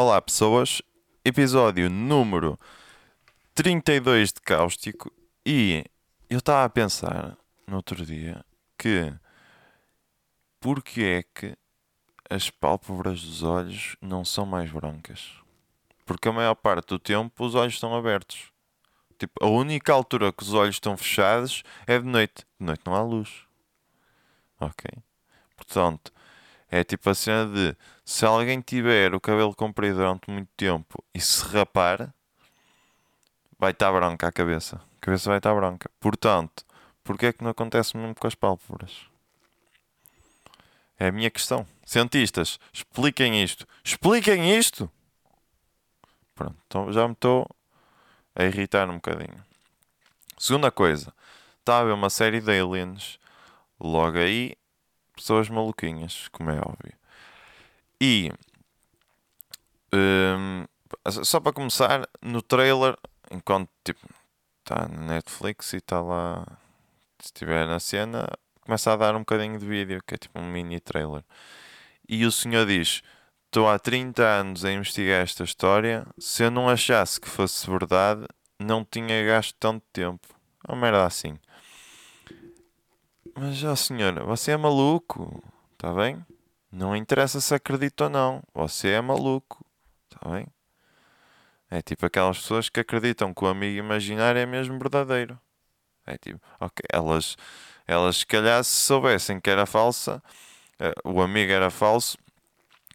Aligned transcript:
Olá, 0.00 0.22
pessoas. 0.22 0.80
Episódio 1.24 1.90
número 1.90 2.56
32 3.52 4.32
de 4.32 4.40
Cáustico. 4.40 5.12
E 5.44 5.84
eu 6.30 6.38
estava 6.38 6.64
a 6.64 6.68
pensar 6.68 7.36
no 7.66 7.78
outro 7.78 8.06
dia 8.06 8.44
que 8.78 9.12
porque 10.60 11.02
é 11.02 11.22
que 11.24 11.56
as 12.30 12.48
pálpebras 12.48 13.22
dos 13.22 13.42
olhos 13.42 13.96
não 14.00 14.24
são 14.24 14.46
mais 14.46 14.70
brancas? 14.70 15.32
Porque 16.06 16.28
a 16.28 16.32
maior 16.32 16.54
parte 16.54 16.86
do 16.86 16.98
tempo 17.00 17.44
os 17.44 17.56
olhos 17.56 17.74
estão 17.74 17.92
abertos. 17.92 18.52
Tipo, 19.18 19.44
a 19.44 19.48
única 19.48 19.92
altura 19.92 20.32
que 20.32 20.44
os 20.44 20.54
olhos 20.54 20.76
estão 20.76 20.96
fechados 20.96 21.64
é 21.88 21.98
de 21.98 22.06
noite. 22.06 22.46
De 22.60 22.66
noite 22.66 22.82
não 22.86 22.94
há 22.94 23.02
luz. 23.02 23.42
Ok? 24.60 24.88
Portanto, 25.56 26.12
é 26.70 26.84
tipo 26.84 27.08
a 27.08 27.14
cena 27.14 27.46
de 27.46 27.76
se 28.04 28.24
alguém 28.24 28.60
tiver 28.60 29.14
o 29.14 29.20
cabelo 29.20 29.54
comprido 29.54 29.96
durante 29.96 30.30
muito 30.30 30.48
tempo 30.56 31.02
e 31.14 31.20
se 31.20 31.44
rapar, 31.46 32.12
vai 33.58 33.70
estar 33.72 33.92
branca 33.92 34.28
a 34.28 34.32
cabeça. 34.32 34.76
A 34.76 35.00
cabeça 35.00 35.30
vai 35.30 35.38
estar 35.38 35.54
branca. 35.54 35.90
Portanto, 35.98 36.64
porquê 37.02 37.26
é 37.26 37.32
que 37.32 37.42
não 37.42 37.50
acontece 37.50 37.96
mesmo 37.96 38.14
com 38.14 38.26
as 38.26 38.34
pálpebras? 38.34 39.06
É 40.98 41.08
a 41.08 41.12
minha 41.12 41.30
questão. 41.30 41.66
Cientistas, 41.84 42.58
expliquem 42.72 43.42
isto. 43.42 43.66
Expliquem 43.82 44.56
isto! 44.58 44.90
Pronto, 46.34 46.56
então 46.66 46.92
já 46.92 47.06
me 47.06 47.14
estou 47.14 47.48
a 48.34 48.44
irritar 48.44 48.88
um 48.90 48.94
bocadinho. 48.94 49.44
Segunda 50.38 50.70
coisa, 50.70 51.12
estava 51.58 51.80
a 51.80 51.84
ver 51.84 51.92
uma 51.92 52.10
série 52.10 52.40
de 52.40 52.50
aliens. 52.50 53.18
Logo 53.80 54.18
aí, 54.18 54.56
pessoas 55.20 55.48
maluquinhas, 55.48 56.28
como 56.32 56.50
é 56.50 56.58
óbvio. 56.58 56.94
E 58.00 58.32
hum, 59.92 60.64
só 61.24 61.40
para 61.40 61.52
começar, 61.52 62.08
no 62.22 62.42
trailer, 62.42 62.96
enquanto 63.30 63.70
tipo 63.84 64.06
está 64.60 64.88
na 64.88 65.14
Netflix 65.14 65.72
e 65.72 65.76
está 65.78 66.00
lá, 66.00 66.44
se 67.18 67.26
estiver 67.26 67.66
na 67.66 67.80
cena, 67.80 68.28
começa 68.60 68.92
a 68.92 68.96
dar 68.96 69.16
um 69.16 69.20
bocadinho 69.20 69.58
de 69.58 69.66
vídeo, 69.66 70.02
que 70.06 70.14
é 70.14 70.18
tipo 70.18 70.38
um 70.38 70.46
mini 70.50 70.80
trailer. 70.80 71.24
E 72.08 72.24
o 72.26 72.32
senhor 72.32 72.66
diz: 72.66 73.02
Estou 73.46 73.68
há 73.68 73.78
30 73.78 74.22
anos 74.22 74.64
a 74.64 74.72
investigar 74.72 75.22
esta 75.22 75.44
história. 75.44 76.06
Se 76.18 76.44
eu 76.44 76.50
não 76.50 76.68
achasse 76.68 77.20
que 77.20 77.28
fosse 77.28 77.68
verdade, 77.68 78.26
não 78.58 78.84
tinha 78.84 79.24
gasto 79.24 79.54
tanto 79.58 79.84
tempo. 79.92 80.28
Uma 80.68 80.76
merda 80.76 81.06
assim. 81.06 81.38
Mas, 83.40 83.62
ó 83.62 83.76
senhora, 83.76 84.24
você 84.24 84.50
é 84.50 84.56
maluco, 84.56 85.40
está 85.72 85.92
bem? 85.94 86.26
Não 86.72 86.96
interessa 86.96 87.40
se 87.40 87.54
acredita 87.54 88.04
ou 88.04 88.10
não. 88.10 88.42
Você 88.52 88.88
é 88.88 89.00
maluco, 89.00 89.64
está 90.10 90.28
bem? 90.28 90.48
É 91.70 91.80
tipo 91.80 92.04
aquelas 92.04 92.38
pessoas 92.38 92.68
que 92.68 92.80
acreditam 92.80 93.32
que 93.32 93.44
o 93.44 93.46
amigo 93.46 93.78
imaginário 93.78 94.40
é 94.40 94.44
mesmo 94.44 94.76
verdadeiro. 94.76 95.38
É 96.04 96.18
tipo, 96.18 96.40
ok, 96.58 96.84
elas, 96.92 97.36
elas 97.86 98.16
se 98.16 98.26
calhar 98.26 98.64
se 98.64 98.74
soubessem 98.74 99.40
que 99.40 99.50
era 99.50 99.66
falsa, 99.66 100.20
eh, 100.80 100.94
o 101.04 101.22
amigo 101.22 101.52
era 101.52 101.70
falso, 101.70 102.18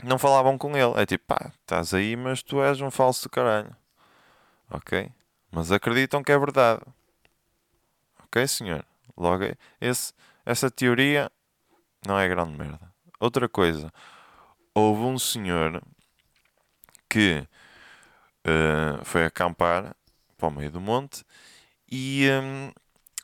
não 0.04 0.20
falavam 0.20 0.58
com 0.58 0.76
ele. 0.76 1.02
É 1.02 1.06
tipo, 1.06 1.26
pá, 1.26 1.54
estás 1.62 1.94
aí, 1.94 2.18
mas 2.18 2.44
tu 2.44 2.62
és 2.62 2.82
um 2.82 2.92
falso 2.92 3.30
caralho. 3.30 3.74
Ok? 4.70 5.10
Mas 5.52 5.72
acreditam 5.72 6.22
que 6.22 6.34
é 6.34 6.38
verdade. 6.38 6.82
Ok, 8.26 8.46
senhor? 8.48 8.86
Logo, 9.16 9.46
esse, 9.80 10.14
essa 10.46 10.70
teoria 10.70 11.32
não 12.06 12.20
é 12.20 12.28
grande 12.28 12.58
merda. 12.58 12.92
Outra 13.20 13.48
coisa, 13.48 13.92
houve 14.74 15.04
um 15.04 15.18
senhor 15.18 15.82
que 17.10 17.48
uh, 18.46 19.04
foi 19.06 19.26
acampar 19.26 19.96
para 20.38 20.48
o 20.48 20.52
meio 20.52 20.72
do 20.72 20.82
monte 20.82 21.24
e 21.90 22.28
um, 22.30 22.72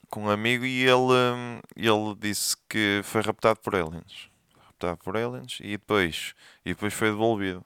com 0.10 0.24
um 0.24 0.30
amigo 0.30 0.64
e 0.64 0.84
ele, 0.84 0.94
um, 0.94 1.60
ele 1.76 2.16
disse 2.20 2.56
que 2.70 3.02
foi 3.04 3.22
raptado 3.22 3.60
por 3.60 3.76
aliens. 3.76 4.30
Raptado 4.58 4.98
por 4.98 5.18
aliens 5.18 5.58
e 5.60 5.72
depois, 5.72 6.34
e 6.64 6.70
depois 6.70 6.94
foi 6.94 7.10
devolvido. 7.10 7.66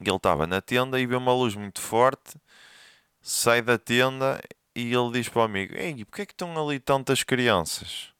Ele 0.00 0.14
estava 0.14 0.46
na 0.46 0.60
tenda 0.60 1.00
e 1.00 1.06
viu 1.06 1.18
uma 1.18 1.34
luz 1.34 1.56
muito 1.56 1.80
forte, 1.80 2.36
sai 3.20 3.60
da 3.60 3.76
tenda 3.76 4.40
e 4.74 4.94
ele 4.94 5.10
diz 5.10 5.28
para 5.28 5.40
o 5.40 5.44
amigo: 5.44 5.74
Ei, 5.74 6.04
porquê 6.04 6.22
é 6.22 6.26
que 6.26 6.32
estão 6.32 6.56
ali 6.56 6.78
tantas 6.78 7.24
crianças? 7.24 8.12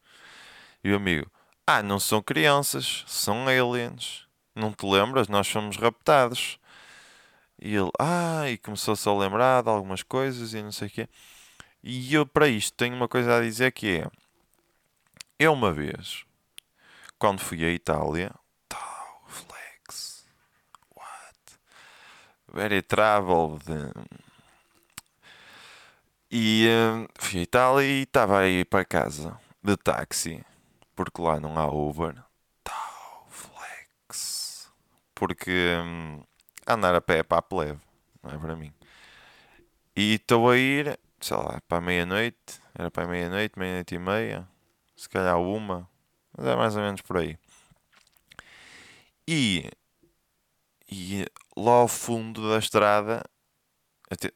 E 0.82 0.92
o 0.92 0.96
amigo: 0.96 1.30
Ah, 1.66 1.82
não 1.82 2.00
são 2.00 2.22
crianças, 2.22 3.04
são 3.06 3.46
aliens. 3.46 4.26
Não 4.54 4.72
te 4.72 4.86
lembras? 4.86 5.28
Nós 5.28 5.48
fomos 5.48 5.76
raptados. 5.76 6.58
E 7.60 7.74
ele, 7.74 7.90
ah, 7.98 8.48
e 8.48 8.56
começou-se 8.58 9.08
a 9.08 9.12
lembrar 9.12 9.62
de 9.62 9.68
algumas 9.68 10.02
coisas 10.02 10.54
e 10.54 10.62
não 10.62 10.72
sei 10.72 10.88
o 10.88 10.90
quê. 10.90 11.08
E 11.82 12.14
eu, 12.14 12.26
para 12.26 12.48
isto, 12.48 12.76
tenho 12.76 12.94
uma 12.94 13.08
coisa 13.08 13.36
a 13.36 13.40
dizer 13.40 13.72
que 13.72 13.98
é: 13.98 14.10
eu, 15.38 15.52
uma 15.52 15.72
vez, 15.72 16.24
quando 17.18 17.40
fui 17.40 17.64
à 17.64 17.70
Itália, 17.70 18.32
tal, 18.68 19.24
flex, 19.26 20.26
what? 20.96 21.58
Very 22.52 22.82
traveled. 22.82 23.64
E 26.30 26.66
uh, 26.68 27.08
fui 27.18 27.40
à 27.40 27.42
Itália 27.42 27.86
e 27.86 28.02
estava 28.02 28.40
aí 28.40 28.64
para 28.64 28.84
casa 28.84 29.38
de 29.62 29.76
táxi, 29.76 30.44
porque 30.98 31.22
lá 31.22 31.38
não 31.38 31.56
há 31.56 31.64
Uber. 31.68 32.12
Tal, 32.64 33.28
flex. 33.30 34.68
Porque 35.14 35.76
um, 35.80 36.24
andar 36.66 36.92
a 36.92 37.00
pé 37.00 37.18
é 37.18 37.22
para 37.22 37.38
a 37.38 37.42
plebe, 37.42 37.78
não 38.20 38.32
é 38.32 38.36
para 38.36 38.56
mim. 38.56 38.74
E 39.94 40.14
estou 40.14 40.50
a 40.50 40.56
ir, 40.56 40.98
sei 41.20 41.36
lá, 41.36 41.60
para 41.68 41.80
meia-noite, 41.80 42.60
era 42.74 42.90
para 42.90 43.06
meia-noite, 43.06 43.56
meia-noite 43.56 43.94
e 43.94 43.98
meia, 44.00 44.48
se 44.96 45.08
calhar 45.08 45.40
uma, 45.40 45.88
mas 46.36 46.46
é 46.48 46.56
mais 46.56 46.74
ou 46.74 46.82
menos 46.82 47.00
por 47.00 47.18
aí. 47.18 47.38
E, 49.24 49.70
e 50.90 51.24
lá 51.56 51.74
ao 51.74 51.86
fundo 51.86 52.50
da 52.50 52.58
estrada, 52.58 53.22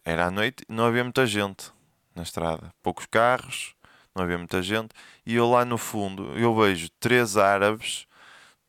era 0.05 0.27
à 0.27 0.31
noite, 0.31 0.65
não 0.69 0.85
havia 0.85 1.03
muita 1.03 1.27
gente 1.27 1.73
na 2.15 2.23
estrada, 2.23 2.73
poucos 2.81 3.07
carros, 3.07 3.75
não 4.15 4.25
havia 4.25 4.39
muita 4.39 4.63
gente, 4.63 4.91
e 5.25 5.35
eu 5.35 5.49
lá 5.49 5.65
no 5.65 5.79
fundo, 5.79 6.37
eu 6.39 6.55
vejo 6.55 6.89
três 7.01 7.37
árabes, 7.37 8.07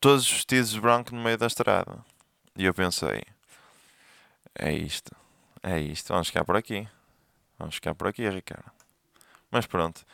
todos 0.00 0.30
vestidos 0.30 0.70
de 0.70 0.80
branco 0.80 1.14
no 1.14 1.22
meio 1.22 1.38
da 1.38 1.46
estrada. 1.46 2.04
E 2.56 2.64
eu 2.64 2.74
pensei, 2.74 3.22
é 4.54 4.72
isto, 4.72 5.14
é 5.62 5.80
isto, 5.80 6.08
vamos 6.12 6.28
ficar 6.28 6.44
por 6.44 6.56
aqui. 6.56 6.88
Vamos 7.58 7.76
ficar 7.76 7.94
por 7.94 8.08
aqui, 8.08 8.28
Ricardo. 8.28 8.70
Mas 9.50 9.66
pronto, 9.66 10.04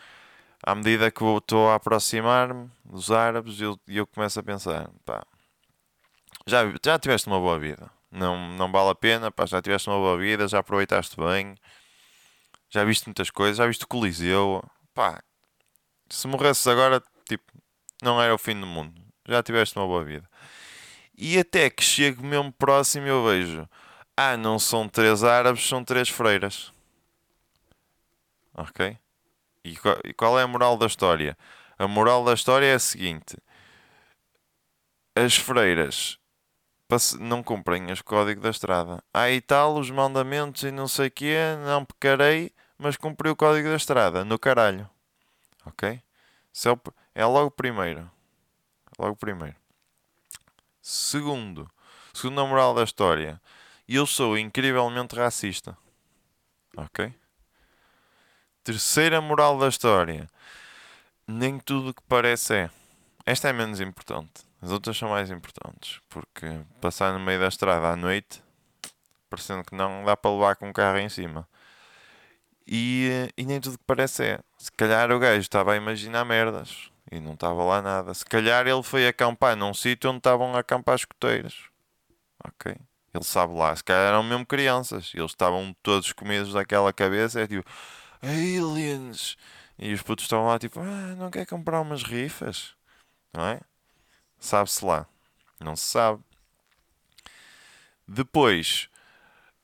à 0.63 0.75
medida 0.75 1.11
que 1.11 1.25
estou 1.25 1.71
a 1.71 1.77
aproximar-me 1.77 2.71
dos 2.85 3.11
árabes, 3.11 3.61
eu, 3.61 3.79
eu 3.89 4.07
começo 4.07 4.39
a 4.39 4.43
pensar, 4.43 4.91
pá, 5.05 5.25
já, 6.47 6.61
já 6.85 6.99
tiveste 6.99 7.27
uma 7.29 7.39
boa 7.39 7.59
vida. 7.59 7.91
Não, 8.11 8.37
não 8.57 8.71
vale 8.71 8.91
a 8.91 8.95
pena, 8.95 9.31
pá, 9.31 9.47
já 9.47 9.63
tiveste 9.63 9.89
uma 9.89 9.99
boa 9.99 10.19
vida, 10.19 10.49
já 10.49 10.59
aproveitaste 10.59 11.17
bem, 11.17 11.57
já 12.69 12.85
viste 12.85 13.07
muitas 13.07 13.31
coisas, 13.31 13.57
já 13.57 13.67
viste 13.67 13.85
o 13.85 13.89
Coliseu, 13.89 14.63
pá, 14.95 15.23
se 16.09 16.27
morresses 16.27 16.67
agora, 16.67 17.03
tipo, 17.29 17.53
não 18.03 18.21
era 18.21 18.35
o 18.35 18.39
fim 18.39 18.59
do 18.59 18.67
mundo. 18.67 19.01
Já 19.29 19.43
tiveste 19.43 19.79
uma 19.79 19.87
boa 19.87 20.05
vida. 20.05 20.29
E 21.17 21.39
até 21.39 21.69
que 21.71 21.83
chego 21.85 22.25
mesmo 22.25 22.53
próximo 22.53 23.07
eu 23.07 23.25
vejo, 23.25 23.69
ah, 24.17 24.37
não 24.37 24.59
são 24.59 24.89
três 24.89 25.23
árabes, 25.23 25.67
são 25.67 25.85
três 25.85 26.09
freiras. 26.09 26.73
Ok? 28.55 28.99
E 29.65 29.77
qual, 30.15 30.39
é 30.39 30.43
a 30.43 30.47
moral 30.47 30.77
da 30.77 30.87
história? 30.87 31.37
A 31.79 31.87
moral 31.87 32.25
da 32.25 32.35
história 32.35 32.67
é 32.67 32.75
a 32.75 32.79
seguinte: 32.79 33.37
as 35.15 35.37
freiras 35.37 36.19
não 37.21 37.43
cumprem 37.43 37.91
os 37.93 38.03
códigos 38.03 38.43
da 38.43 38.51
estrada. 38.51 39.03
Há 39.15 39.31
e 39.31 39.41
tal, 39.41 39.77
os 39.77 39.91
mandamentos 39.91 40.63
e 40.63 40.71
não 40.71 40.89
sei 40.89 41.09
o 41.09 41.11
quê, 41.11 41.37
não 41.65 41.85
pecarei, 41.85 42.53
mas 42.81 42.97
cumpri 42.97 43.29
o 43.29 43.37
código 43.37 43.69
da 43.69 43.77
estrada, 43.77 44.25
no 44.25 44.39
caralho. 44.39 44.89
Ok? 45.67 45.87
É, 45.91 47.21
é 47.21 47.27
logo 47.27 47.51
primeiro. 47.51 48.11
Logo 48.99 49.15
primeiro. 49.17 49.57
Segundo. 50.81 51.71
Segunda 52.15 52.45
moral 52.47 52.75
da 52.75 52.83
história. 52.83 53.41
Eu 53.87 54.07
sou 54.07 54.39
incrivelmente 54.39 55.15
racista. 55.15 55.77
Ok? 56.75 57.15
Terceira 58.65 59.21
moral 59.21 59.59
da 59.59 59.69
história. 59.69 60.27
Nem 61.27 61.59
tudo 61.59 61.93
que 61.93 62.03
parece 62.09 62.55
é. 62.55 62.71
Esta 63.27 63.51
é 63.51 63.53
menos 63.53 63.81
importante. 63.81 64.43
As 64.63 64.71
outras 64.71 64.97
são 64.97 65.11
mais 65.11 65.31
importantes. 65.31 66.01
Porque 66.09 66.47
passar 66.81 67.13
no 67.13 67.21
meio 67.21 67.41
da 67.41 67.49
estrada 67.49 67.89
à 67.89 67.97
noite, 67.97 68.43
parecendo 69.29 69.65
que 69.65 69.75
não 69.75 70.03
dá 70.03 70.17
para 70.17 70.31
levar 70.31 70.57
com 70.57 70.71
um 70.71 70.73
carro 70.73 70.99
em 70.99 71.11
cima. 71.11 71.47
E, 72.73 73.29
e 73.37 73.45
nem 73.45 73.61
tudo 73.61 73.77
que 73.77 73.85
parece 73.85 74.23
é. 74.23 74.41
Se 74.57 74.71
calhar 74.71 75.11
o 75.11 75.19
gajo 75.19 75.41
estava 75.41 75.73
a 75.73 75.77
imaginar 75.77 76.25
merdas 76.25 76.89
e 77.11 77.19
não 77.19 77.33
estava 77.33 77.65
lá 77.65 77.83
nada. 77.83 78.15
Se 78.15 78.25
calhar 78.25 78.65
ele 78.65 78.83
foi 78.85 79.09
acampar 79.09 79.57
num 79.57 79.75
sítio 79.75 80.09
onde 80.09 80.19
estavam 80.19 80.55
a 80.55 80.61
acampar 80.61 80.95
escoteiras. 80.95 81.65
Ok? 82.45 82.77
Ele 83.13 83.25
sabe 83.25 83.55
lá, 83.55 83.75
se 83.75 83.83
calhar 83.83 84.11
eram 84.11 84.23
mesmo 84.23 84.47
crianças. 84.47 85.11
Eles 85.15 85.33
estavam 85.33 85.75
todos 85.83 86.13
comidos 86.13 86.53
daquela 86.53 86.93
cabeça. 86.93 87.41
É 87.41 87.47
tipo, 87.49 87.69
aliens! 88.23 89.37
E 89.77 89.93
os 89.93 90.03
putos 90.03 90.27
estavam 90.27 90.47
lá 90.47 90.57
tipo, 90.57 90.79
ah, 90.79 91.17
não 91.17 91.29
quer 91.29 91.47
comprar 91.47 91.81
umas 91.81 92.05
rifas? 92.05 92.77
Não 93.35 93.45
é? 93.47 93.61
Sabe-se 94.39 94.85
lá. 94.85 95.09
Não 95.59 95.75
se 95.75 95.87
sabe. 95.87 96.23
Depois, 98.07 98.89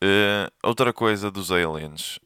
uh, 0.03 0.51
outra 0.61 0.93
coisa 0.93 1.31
dos 1.31 1.53
aliens. 1.53 2.19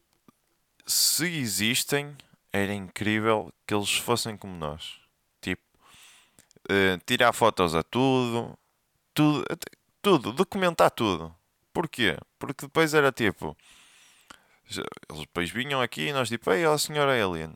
Se 0.91 1.25
existem, 1.39 2.17
era 2.53 2.75
incrível 2.75 3.55
que 3.65 3.73
eles 3.73 3.97
fossem 3.97 4.37
como 4.37 4.57
nós. 4.57 4.99
Tipo, 5.41 5.63
uh, 6.69 6.99
tirar 7.07 7.33
fotos 7.33 7.77
a 7.77 7.83
tudo, 7.85 8.59
tudo, 9.15 9.45
tudo, 10.03 10.33
documentar 10.33 10.91
tudo. 10.91 11.33
Porquê? 11.73 12.19
Porque 12.41 12.67
depois 12.67 12.93
era 12.93 13.13
tipo. 13.13 13.57
Eles 14.69 15.21
depois 15.21 15.49
vinham 15.51 15.81
aqui 15.81 16.09
e 16.09 16.13
nós 16.13 16.29
tipo, 16.29 16.51
ei, 16.51 16.67
ó, 16.67 16.77
senhor 16.77 17.09
Alien. 17.09 17.55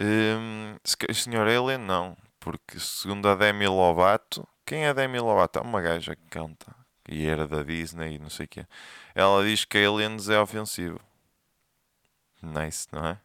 Um, 0.00 0.76
senhor 1.12 1.48
Alien, 1.48 1.78
não. 1.78 2.16
Porque 2.38 2.78
segundo 2.78 3.28
a 3.28 3.34
Demi 3.34 3.66
Lovato, 3.66 4.46
quem 4.64 4.84
é 4.84 4.90
a 4.90 4.92
Demi 4.92 5.18
Lovato? 5.18 5.58
É 5.58 5.62
uma 5.62 5.80
gaja 5.80 6.14
que 6.14 6.28
canta. 6.28 6.72
E 7.08 7.26
era 7.26 7.48
da 7.48 7.64
Disney 7.64 8.14
e 8.14 8.18
não 8.20 8.30
sei 8.30 8.46
o 8.46 8.48
quê. 8.48 8.66
Ela 9.16 9.44
diz 9.44 9.64
que 9.64 9.78
Aliens 9.78 10.28
é 10.28 10.40
ofensivo. 10.40 11.00
Nice, 12.42 12.88
não 12.90 13.06
é? 13.06 13.18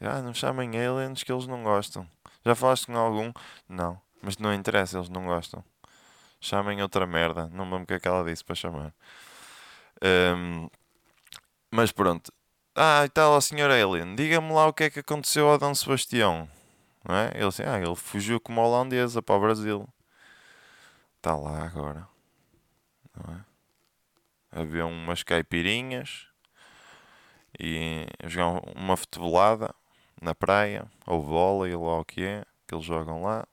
Ah, 0.00 0.22
não 0.22 0.32
chamem 0.34 0.70
Aliens 0.70 1.22
que 1.22 1.32
eles 1.32 1.46
não 1.46 1.62
gostam. 1.62 2.08
Já 2.44 2.54
falaste 2.54 2.86
com 2.86 2.96
algum? 2.96 3.32
Não. 3.68 4.00
Mas 4.20 4.36
não 4.38 4.52
interessa, 4.54 4.98
eles 4.98 5.08
não 5.08 5.26
gostam. 5.26 5.64
Chamem 6.40 6.82
outra 6.82 7.06
merda. 7.06 7.48
Não 7.52 7.64
lembro 7.64 7.84
o 7.84 7.86
que 7.86 7.94
é 7.94 8.00
que 8.00 8.08
ela 8.08 8.24
disse 8.24 8.44
para 8.44 8.54
chamar. 8.54 8.92
Um, 10.02 10.68
mas 11.70 11.92
pronto. 11.92 12.32
Ah, 12.74 13.04
e 13.04 13.08
tal, 13.08 13.36
a 13.36 13.40
senhora 13.40 13.74
Alien. 13.74 14.16
Diga-me 14.16 14.52
lá 14.52 14.66
o 14.66 14.72
que 14.72 14.84
é 14.84 14.90
que 14.90 15.00
aconteceu 15.00 15.48
ao 15.48 15.58
Dom 15.58 15.74
Sebastião. 15.74 16.48
Não 17.08 17.14
é? 17.14 17.32
Ele 17.34 17.46
assim, 17.46 17.62
ah, 17.64 17.78
ele 17.78 17.94
fugiu 17.94 18.40
como 18.40 18.60
holandesa 18.60 19.22
para 19.22 19.36
o 19.36 19.40
Brasil. 19.40 19.88
Está 21.18 21.36
lá 21.36 21.64
agora. 21.64 22.08
Não 23.16 23.34
é? 23.34 24.60
Havia 24.60 24.84
umas 24.86 25.22
caipirinhas 25.22 26.31
e 27.58 28.06
jogar 28.24 28.60
uma 28.76 28.96
futebolada 28.96 29.74
na 30.20 30.34
praia, 30.34 30.86
ou 31.06 31.22
vôlei, 31.22 31.74
ou 31.74 31.86
lá 31.86 32.00
o 32.00 32.04
que 32.04 32.22
é, 32.22 32.44
que 32.66 32.74
eles 32.74 32.84
jogam 32.84 33.22
lá 33.22 33.46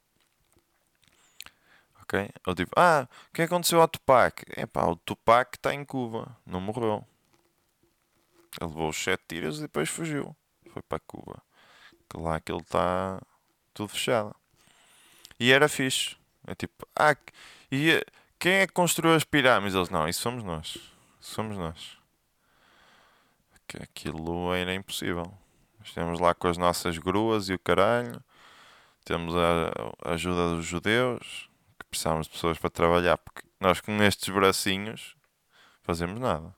ok? 2.09 2.29
Ou 2.47 2.55
tipo, 2.55 2.71
ah, 2.75 3.07
o 3.29 3.33
que 3.33 3.43
aconteceu 3.43 3.79
ao 3.79 3.87
Tupac? 3.87 4.43
É 4.55 4.65
pá, 4.65 4.85
o 4.85 4.95
Tupac 4.95 5.55
está 5.55 5.73
em 5.73 5.85
Cuba, 5.85 6.35
não 6.45 6.59
morreu. 6.59 7.05
Ele 8.59 8.69
levou 8.69 8.89
os 8.89 8.97
sete 8.97 9.23
tiros 9.27 9.59
e 9.59 9.61
depois 9.61 9.87
fugiu. 9.87 10.35
Foi 10.73 10.81
para 10.81 10.99
Cuba. 10.99 11.41
Que 12.09 12.17
lá 12.17 12.39
que 12.39 12.51
ele 12.51 12.61
está 12.61 13.21
tudo 13.73 13.89
fechado. 13.89 14.35
E 15.39 15.51
era 15.51 15.69
fixe. 15.69 16.17
É 16.47 16.55
tipo, 16.55 16.87
ah, 16.95 17.15
e 17.71 18.03
quem 18.39 18.53
é 18.53 18.67
que 18.67 18.73
construiu 18.73 19.13
as 19.13 19.23
pirâmides? 19.23 19.75
Eles, 19.75 19.89
não, 19.89 20.09
isso 20.09 20.21
somos 20.21 20.43
nós. 20.43 20.77
Somos 21.21 21.57
nós. 21.57 21.98
Que 23.69 23.77
aquilo 23.77 24.53
era 24.53 24.73
impossível. 24.73 25.31
Estamos 25.81 26.19
lá 26.19 26.33
com 26.33 26.49
as 26.49 26.57
nossas 26.57 26.97
gruas 26.97 27.47
e 27.47 27.53
o 27.53 27.59
caralho. 27.59 28.21
Temos 29.05 29.33
a 29.33 30.11
ajuda 30.11 30.55
dos 30.55 30.65
judeus 30.65 31.49
precisávamos 31.89 32.27
de 32.27 32.33
pessoas 32.33 32.57
para 32.57 32.69
trabalhar, 32.69 33.17
porque 33.17 33.41
nós 33.59 33.81
com 33.81 34.01
estes 34.03 34.29
bracinhos 34.29 35.15
fazemos 35.83 36.19
nada. 36.19 36.55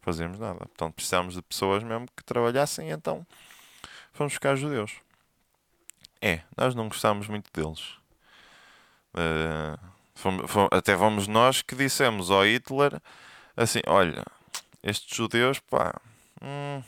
Fazemos 0.00 0.38
nada. 0.38 0.58
Portanto, 0.58 0.94
precisávamos 0.94 1.34
de 1.34 1.42
pessoas 1.42 1.82
mesmo 1.82 2.06
que 2.14 2.24
trabalhassem, 2.24 2.90
então 2.90 3.26
fomos 4.12 4.32
buscar 4.34 4.56
judeus. 4.56 4.92
É, 6.20 6.42
nós 6.56 6.74
não 6.74 6.88
gostámos 6.88 7.28
muito 7.28 7.50
deles. 7.52 7.96
Uh, 9.14 9.78
fomos, 10.14 10.50
fomos, 10.50 10.68
até 10.72 10.96
vamos 10.96 11.28
nós 11.28 11.62
que 11.62 11.74
dissemos 11.74 12.30
ao 12.30 12.44
Hitler 12.44 13.00
assim: 13.56 13.80
olha, 13.86 14.24
estes 14.82 15.16
judeus, 15.16 15.60
pá, 15.60 15.94
hum, 16.42 16.82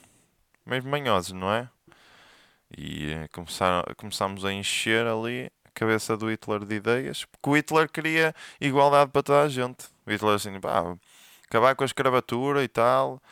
meio 0.64 0.84
manhosos, 0.84 1.32
não 1.32 1.52
é? 1.52 1.69
E 2.76 3.14
uh, 3.14 3.28
começaram, 3.32 3.84
começámos 3.96 4.44
a 4.44 4.52
encher 4.52 5.06
ali 5.06 5.50
cabeça 5.76 6.16
do 6.16 6.31
Hitler 6.31 6.64
de 6.64 6.75
ideias, 6.76 7.26
porque 7.26 7.50
o 7.50 7.54
Hitler 7.54 7.90
queria 7.90 8.34
igualdade 8.60 9.10
para 9.10 9.22
toda 9.22 9.43
a 9.43 9.48
gente. 9.48 9.87
O 10.06 10.10
Hitler 10.10 10.34
assim, 10.34 10.58
pá, 10.58 10.96
acabar 11.46 11.76
com 11.76 11.84
a 11.84 11.87
escravatura 11.87 12.64
e 12.64 12.69
tal, 12.69 13.22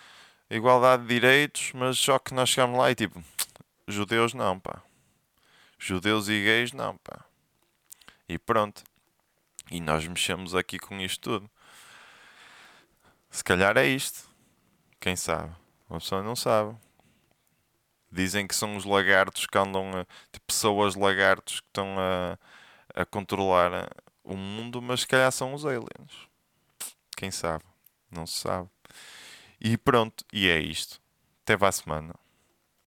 igualdade 0.51 1.05
de 1.05 1.09
direitos, 1.09 1.73
mas 1.75 1.99
só 1.99 2.19
que 2.19 2.35
nós 2.35 2.51
chegamos 2.51 2.79
lá 2.79 2.91
e 2.91 2.95
tipo, 2.95 3.23
judeus 3.89 4.35
não, 4.35 4.61
pá. 4.61 4.83
Judeus 5.79 6.29
e 6.29 6.43
gays 6.43 6.73
não, 6.73 6.97
pá. 6.99 7.25
E 8.29 8.39
pronto. 8.39 8.83
E 9.71 9.81
nós 9.81 10.07
mexemos 10.07 10.55
aqui 10.55 10.79
com 10.79 11.01
isto 11.01 11.21
tudo. 11.21 11.51
Se 13.31 13.43
calhar 13.43 13.77
é 13.77 13.87
isto. 13.87 14.29
Quem 15.01 15.17
sabe? 15.17 15.55
Uma 15.89 15.99
pessoa 15.99 16.23
não 16.23 16.37
sabe. 16.37 16.77
Dizem 18.11 18.47
que 18.47 18.55
são 18.55 18.77
os 18.77 18.85
lagartos 18.85 19.47
que 19.47 19.59
andam, 19.59 19.91
a, 19.91 20.05
tipo, 20.33 20.47
pessoas 20.47 20.95
lagartos 20.95 21.61
que 21.61 21.67
estão 21.67 21.97
a, 21.99 22.39
a 22.95 23.05
controlar 23.05 23.89
o 24.23 24.37
mundo, 24.37 24.81
mas 24.81 25.01
se 25.01 25.07
calhar 25.07 25.31
são 25.33 25.53
os 25.53 25.67
aliens. 25.67 26.29
Quem 27.17 27.31
sabe? 27.31 27.65
Não 28.11 28.27
se 28.27 28.41
sabe. 28.41 28.69
E 29.61 29.77
pronto, 29.77 30.25
e 30.33 30.49
é 30.49 30.59
isto. 30.59 31.01
Até 31.43 31.57
para 31.57 31.69
a 31.69 31.73
semana. 31.73 32.15